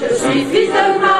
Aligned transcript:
Je 0.00 0.14
suis 0.14 0.44
fils 0.46 0.68
de 0.68 1.00
ma 1.00 1.17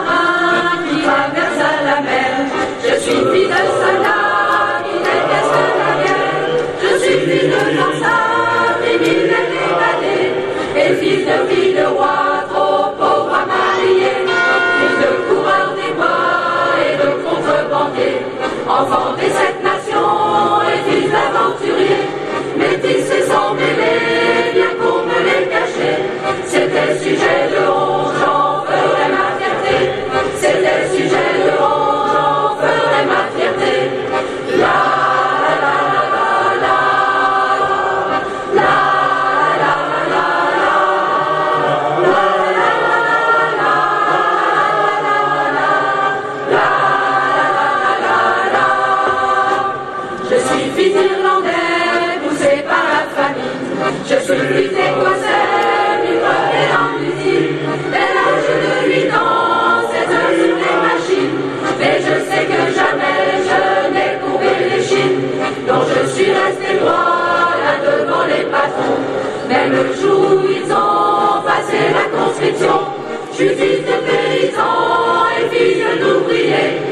Celui 54.28 54.68
qui 54.68 54.74
fait 54.74 54.92
quoi 54.92 55.14
ça, 55.24 56.04
du 56.04 56.12
papier 56.20 56.68
industrie? 56.84 57.48
Dès 57.90 58.10
l'âge 58.14 58.50
de 58.62 58.72
huit 58.86 59.10
ans, 59.10 59.88
c'est 59.88 60.04
sur 60.04 60.54
les 60.64 60.76
machines. 60.86 61.36
Et 61.80 61.96
je 62.04 62.14
sais 62.28 62.44
que 62.44 62.60
jamais 62.76 63.20
je 63.48 63.60
n'ai 63.94 64.10
couvert 64.20 64.62
les 64.70 64.82
chines, 64.82 65.22
dont 65.66 65.82
je 65.88 66.06
suis 66.10 66.30
resté 66.30 66.76
droit 66.78 67.56
là 67.64 67.72
devant 67.82 68.24
les 68.26 68.44
patrons. 68.52 69.00
Même 69.48 69.72
le 69.72 69.94
jour 69.94 70.20
où 70.32 70.46
ils 70.46 70.70
ont 70.74 71.40
passé 71.48 71.78
la 71.98 72.06
conscription, 72.14 72.80
j'utilise 73.32 73.80
paysans 74.04 75.24
et 75.40 75.56
fille 75.56 75.84
d'ouvriers. 76.02 76.82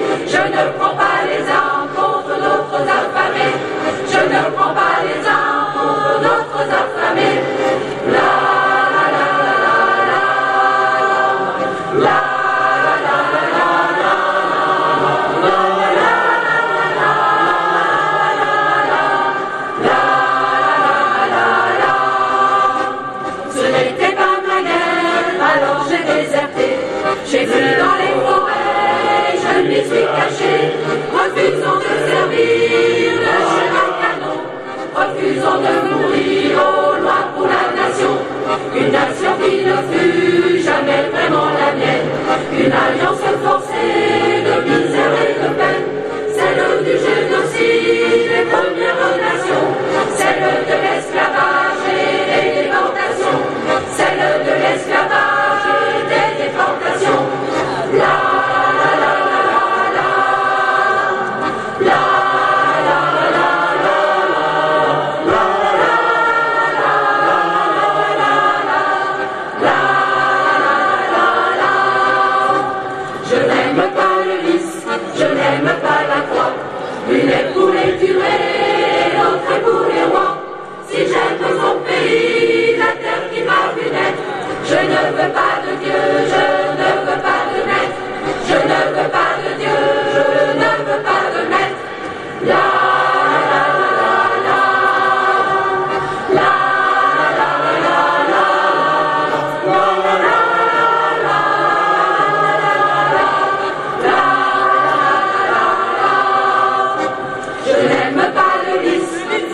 J'ai 27.29 27.45
vu 27.45 27.51
dans 27.51 27.97
les 27.97 28.15
forêts, 28.25 29.35
je 29.43 29.69
m'y 29.69 29.75
suis 29.85 30.07
caché, 30.17 30.55
refusant 31.13 31.79
de 31.79 32.09
servir. 32.09 32.96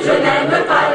je 0.04 0.10
n'aime 0.10 0.64
pas 0.66 0.91